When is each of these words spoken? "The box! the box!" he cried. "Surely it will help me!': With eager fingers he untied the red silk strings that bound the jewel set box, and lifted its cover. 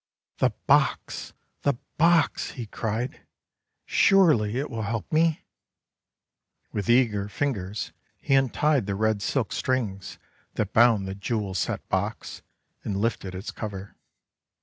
"The 0.39 0.49
box! 0.65 1.33
the 1.61 1.75
box!" 1.99 2.53
he 2.53 2.65
cried. 2.65 3.21
"Surely 3.85 4.57
it 4.57 4.67
will 4.71 4.81
help 4.81 5.11
me!': 5.11 5.43
With 6.71 6.89
eager 6.89 7.29
fingers 7.29 7.91
he 8.17 8.33
untied 8.33 8.87
the 8.87 8.95
red 8.95 9.21
silk 9.21 9.53
strings 9.53 10.17
that 10.55 10.73
bound 10.73 11.07
the 11.07 11.13
jewel 11.13 11.53
set 11.53 11.87
box, 11.87 12.41
and 12.83 12.97
lifted 12.97 13.35
its 13.35 13.51
cover. 13.51 13.95